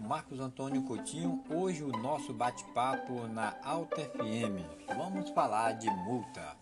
Marcos 0.00 0.38
Antônio 0.38 0.84
Coutinho. 0.84 1.42
Hoje 1.50 1.82
o 1.82 1.88
nosso 1.88 2.32
bate-papo 2.32 3.26
na 3.26 3.56
Alta 3.64 4.02
FM. 4.02 4.62
Vamos 4.96 5.30
falar 5.30 5.72
de 5.72 5.90
multa. 5.90 6.56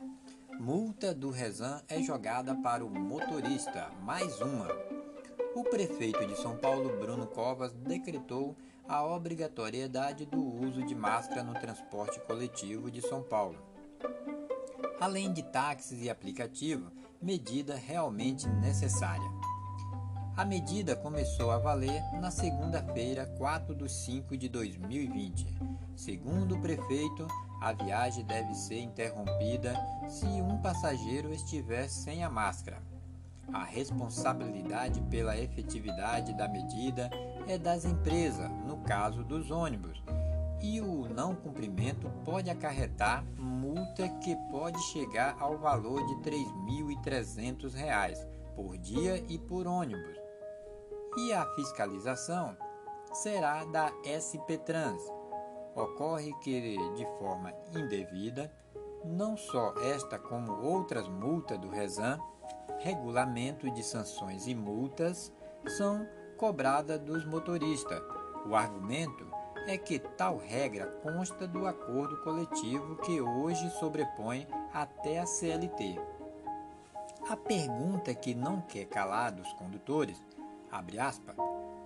Multa 0.58 1.14
do 1.14 1.30
Rezan 1.30 1.82
é 1.90 2.00
jogada 2.00 2.54
para 2.54 2.82
o 2.82 2.88
motorista, 2.88 3.90
mais 4.00 4.40
uma. 4.40 4.68
O 5.54 5.62
prefeito 5.62 6.26
de 6.26 6.36
São 6.36 6.56
Paulo, 6.56 6.98
Bruno 6.98 7.26
Covas, 7.26 7.74
decretou 7.74 8.56
a 8.88 9.04
obrigatoriedade 9.04 10.24
do 10.24 10.42
uso 10.42 10.82
de 10.82 10.94
máscara 10.94 11.42
no 11.42 11.52
transporte 11.52 12.18
coletivo 12.20 12.90
de 12.90 13.02
São 13.02 13.22
Paulo. 13.22 13.58
Além 14.98 15.34
de 15.34 15.42
táxis 15.42 16.02
e 16.02 16.08
aplicativo, 16.08 16.90
medida 17.20 17.76
realmente 17.76 18.48
necessária. 18.48 19.45
A 20.36 20.44
medida 20.44 20.94
começou 20.94 21.50
a 21.50 21.56
valer 21.56 22.02
na 22.20 22.30
segunda-feira, 22.30 23.24
4 23.38 23.74
de 23.74 23.88
5 23.88 24.36
de 24.36 24.50
2020. 24.50 25.46
Segundo 25.96 26.56
o 26.56 26.60
prefeito, 26.60 27.26
a 27.58 27.72
viagem 27.72 28.22
deve 28.22 28.54
ser 28.54 28.80
interrompida 28.80 29.74
se 30.06 30.26
um 30.26 30.58
passageiro 30.58 31.32
estiver 31.32 31.88
sem 31.88 32.22
a 32.22 32.28
máscara. 32.28 32.82
A 33.50 33.64
responsabilidade 33.64 35.00
pela 35.04 35.38
efetividade 35.38 36.34
da 36.34 36.46
medida 36.46 37.08
é 37.48 37.56
das 37.56 37.86
empresas, 37.86 38.50
no 38.66 38.76
caso 38.82 39.24
dos 39.24 39.50
ônibus, 39.50 40.02
e 40.60 40.82
o 40.82 41.08
não 41.08 41.34
cumprimento 41.34 42.10
pode 42.26 42.50
acarretar 42.50 43.24
multa 43.38 44.06
que 44.22 44.36
pode 44.50 44.78
chegar 44.92 45.34
ao 45.40 45.56
valor 45.56 46.06
de 46.06 46.30
R$ 46.30 46.44
3.300 47.02 48.36
por 48.54 48.76
dia 48.76 49.24
e 49.28 49.38
por 49.38 49.66
ônibus 49.66 50.25
e 51.16 51.32
a 51.32 51.46
fiscalização 51.54 52.56
será 53.12 53.64
da 53.64 53.90
SP 54.04 54.58
Trans. 54.58 55.02
Ocorre 55.74 56.32
que, 56.42 56.76
de 56.94 57.04
forma 57.18 57.52
indevida, 57.74 58.52
não 59.04 59.36
só 59.36 59.74
esta 59.80 60.18
como 60.18 60.52
outras 60.62 61.08
multas 61.08 61.58
do 61.58 61.68
Rezan, 61.68 62.18
regulamento 62.80 63.70
de 63.70 63.82
sanções 63.82 64.46
e 64.46 64.54
multas 64.54 65.32
são 65.76 66.06
cobradas 66.36 67.00
dos 67.00 67.24
motoristas. 67.24 68.02
O 68.46 68.54
argumento 68.54 69.26
é 69.66 69.76
que 69.76 69.98
tal 69.98 70.36
regra 70.36 70.86
consta 71.02 71.46
do 71.46 71.66
acordo 71.66 72.16
coletivo 72.22 72.96
que 72.96 73.20
hoje 73.20 73.68
sobrepõe 73.78 74.46
até 74.72 75.18
a 75.18 75.26
CLT. 75.26 75.98
A 77.28 77.36
pergunta 77.36 78.14
que 78.14 78.34
não 78.34 78.60
quer 78.60 78.84
calar 78.84 79.32
dos 79.32 79.52
condutores 79.54 80.22
abre 80.76 80.98
aspas, 80.98 81.36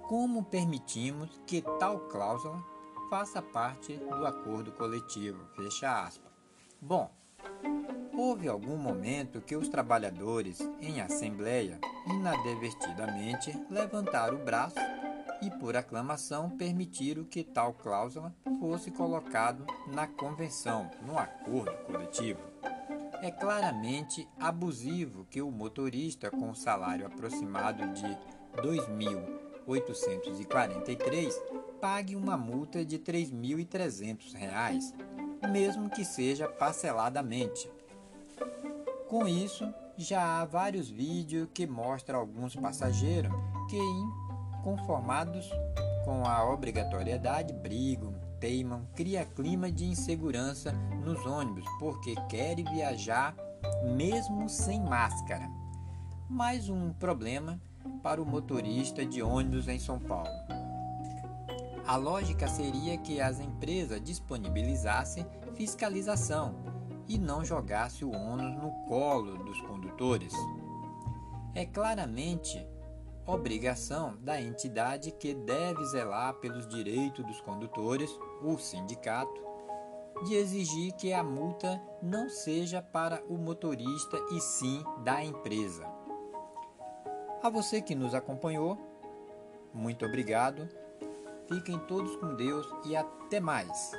como 0.09 0.45
permitimos 0.45 1.31
que 1.47 1.63
tal 1.79 2.01
cláusula 2.09 2.63
faça 3.09 3.41
parte 3.41 3.97
do 3.97 4.27
acordo 4.27 4.73
coletivo, 4.73 5.45
fecha 5.55 6.05
aspas. 6.05 6.31
Bom, 6.81 7.11
houve 8.17 8.49
algum 8.49 8.77
momento 8.77 9.41
que 9.41 9.57
os 9.57 9.69
trabalhadores 9.69 10.61
em 10.81 11.01
assembleia 11.01 11.79
inadvertidamente 12.07 13.53
levantaram 13.71 14.37
o 14.37 14.45
braço 14.45 14.79
e 15.43 15.51
por 15.51 15.77
aclamação 15.77 16.51
permitiram 16.51 17.25
que 17.25 17.43
tal 17.43 17.73
cláusula 17.73 18.35
fosse 18.59 18.91
colocado 18.91 19.65
na 19.87 20.07
convenção, 20.07 20.91
no 21.03 21.19
acordo 21.19 21.77
coletivo. 21.85 22.41
É 23.23 23.31
claramente 23.31 24.27
abusivo 24.39 25.27
que 25.31 25.43
o 25.43 25.51
motorista 25.51 26.31
com 26.31 26.55
salário 26.55 27.07
aproximado 27.07 27.87
de 27.93 28.40
2.843, 28.62 31.34
pague 31.81 32.16
uma 32.16 32.37
multa 32.37 32.84
de 32.84 32.97
R$ 32.97 33.03
3.300, 33.03 34.93
mesmo 35.50 35.88
que 35.88 36.04
seja 36.04 36.47
parceladamente. 36.48 37.70
Com 39.09 39.26
isso, 39.26 39.72
já 39.97 40.41
há 40.41 40.44
vários 40.44 40.88
vídeos 40.88 41.49
que 41.53 41.66
mostram 41.66 42.20
alguns 42.20 42.54
passageiros 42.54 43.32
que, 43.69 43.76
inconformados 44.59 45.50
com 46.04 46.25
a 46.26 46.49
obrigatoriedade, 46.49 47.53
brigam, 47.53 48.15
teimam, 48.41 48.87
cria 48.94 49.25
clima 49.25 49.70
de 49.70 49.84
insegurança 49.84 50.72
nos 51.04 51.25
ônibus 51.26 51.65
porque 51.78 52.15
querem 52.28 52.65
viajar 52.65 53.37
mesmo 53.94 54.49
sem 54.49 54.81
máscara. 54.81 55.49
Mais 56.28 56.69
um 56.69 56.93
problema 56.93 57.60
para 58.03 58.21
o 58.21 58.27
motorista 58.27 59.05
de 59.05 59.23
ônibus 59.23 59.69
em 59.69 59.79
São 59.79 59.99
Paulo. 59.99 60.31
A 61.87 61.97
lógica 61.97 62.47
seria 62.47 62.97
que 62.99 63.21
as 63.21 63.41
empresas 63.41 64.01
disponibilizassem 64.01 65.27
fiscalização 65.55 66.55
e 67.09 67.19
não 67.19 67.45
jogasse 67.45 68.05
o 68.05 68.13
ônus 68.13 68.55
no 68.55 68.71
colo 68.87 69.37
dos 69.45 69.61
condutores. 69.63 70.33
É 71.55 71.67
claramente 71.67 72.65
obrigação 73.27 74.17
da 74.21 74.41
entidade 74.41 75.11
que 75.12 75.35
deve 75.35 75.85
zelar 75.87 76.35
pelos 76.35 76.69
direitos 76.69 77.25
dos 77.25 77.41
condutores, 77.41 78.11
o 78.43 78.57
sindicato, 78.59 79.41
de 80.25 80.35
exigir 80.35 80.93
que 80.95 81.12
a 81.12 81.23
multa 81.23 81.81
não 82.03 82.29
seja 82.29 82.83
para 82.83 83.23
o 83.29 83.37
motorista 83.37 84.17
e 84.33 84.41
sim 84.41 84.83
da 85.03 85.25
empresa. 85.25 86.00
A 87.43 87.49
você 87.49 87.81
que 87.81 87.95
nos 87.95 88.15
acompanhou, 88.15 88.78
muito 89.73 90.05
obrigado. 90.05 90.69
Fiquem 91.49 91.78
todos 91.87 92.15
com 92.17 92.37
Deus 92.37 92.67
e 92.84 92.95
até 92.95 93.41
mais. 93.41 93.93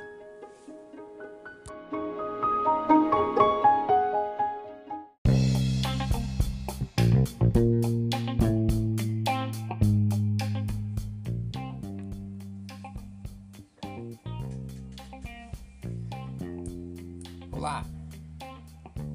Olá! 17.51 17.84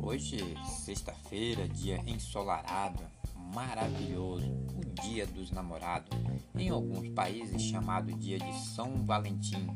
Hoje, 0.03 0.57
sexta-feira, 0.85 1.69
dia 1.69 2.03
ensolarado, 2.09 3.16
maravilhoso, 3.57 4.53
o 4.77 5.01
Dia 5.01 5.27
dos 5.27 5.51
Namorados, 5.51 6.11
em 6.55 6.69
alguns 6.69 7.09
países 7.09 7.63
chamado 7.63 8.13
Dia 8.13 8.39
de 8.39 8.53
São 8.59 9.03
Valentim. 9.07 9.67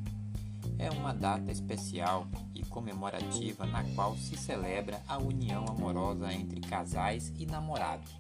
É 0.79 0.91
uma 0.91 1.15
data 1.15 1.51
especial 1.51 2.27
e 2.55 2.63
comemorativa 2.63 3.65
na 3.65 3.83
qual 3.95 4.15
se 4.19 4.37
celebra 4.37 5.01
a 5.09 5.17
união 5.17 5.65
amorosa 5.67 6.31
entre 6.31 6.61
casais 6.61 7.33
e 7.39 7.47
namorados. 7.47 8.11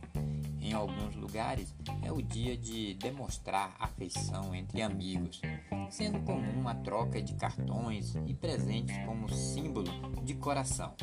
Em 0.62 0.72
alguns 0.72 1.14
lugares 1.14 1.74
é 2.02 2.10
o 2.10 2.22
dia 2.22 2.56
de 2.56 2.94
demonstrar 2.94 3.76
afeição 3.78 4.54
entre 4.54 4.80
amigos, 4.80 5.42
sendo 5.90 6.20
comum 6.20 6.66
a 6.68 6.74
troca 6.74 7.20
de 7.20 7.34
cartões 7.34 8.14
e 8.26 8.32
presentes 8.32 8.96
como 9.04 9.28
símbolo 9.28 9.90
de 10.24 10.32
coração, 10.34 10.94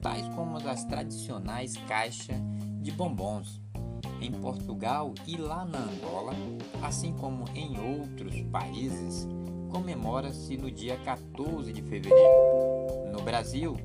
tais 0.00 0.28
como 0.28 0.58
as 0.58 0.84
tradicionais 0.84 1.76
caixas 1.88 2.36
de 2.80 2.92
bombons 2.92 3.65
em 4.26 4.32
Portugal 4.32 5.14
e 5.26 5.36
lá 5.36 5.64
na 5.64 5.78
Angola, 5.78 6.32
assim 6.82 7.12
como 7.12 7.44
em 7.54 7.78
outros 7.78 8.40
países, 8.50 9.26
comemora-se 9.70 10.56
no 10.56 10.70
dia 10.70 10.96
14 10.98 11.72
de 11.72 11.82
fevereiro. 11.82 13.12
No 13.12 13.22
Brasil, 13.22 13.76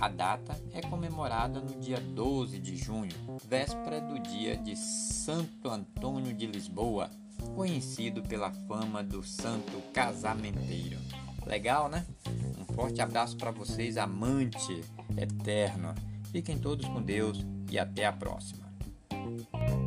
a 0.00 0.08
data 0.08 0.60
é 0.72 0.80
comemorada 0.80 1.60
no 1.60 1.78
dia 1.78 2.00
12 2.00 2.58
de 2.58 2.76
junho, 2.76 3.12
véspera 3.46 4.00
do 4.00 4.18
dia 4.18 4.56
de 4.56 4.74
Santo 4.76 5.70
Antônio 5.70 6.34
de 6.34 6.46
Lisboa, 6.46 7.08
conhecido 7.54 8.22
pela 8.22 8.50
fama 8.50 9.02
do 9.02 9.22
santo 9.22 9.80
casamenteiro. 9.92 10.98
Legal, 11.46 11.88
né? 11.88 12.04
Um 12.58 12.74
forte 12.74 13.00
abraço 13.00 13.36
para 13.36 13.50
vocês, 13.50 13.96
amante 13.96 14.80
eterno. 15.16 15.94
Fiquem 16.30 16.58
todos 16.58 16.86
com 16.88 17.02
Deus 17.02 17.44
e 17.70 17.78
até 17.78 18.06
a 18.06 18.12
próxima. 18.12 18.61
Thank 19.32 19.70
you. 19.70 19.81